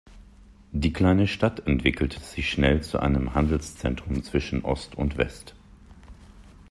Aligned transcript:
Die 0.71 0.93
kleine 0.93 1.27
Stadt 1.27 1.67
entwickelte 1.67 2.19
sich 2.21 2.49
schnell 2.49 2.81
zu 2.81 2.97
einem 2.99 3.35
Handelszentrum 3.35 4.23
zwischen 4.23 4.65
Ost 4.65 4.95
und 4.97 5.15
West. 5.19 5.53